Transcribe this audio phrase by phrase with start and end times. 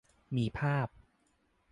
[0.35, 0.87] มีภาพ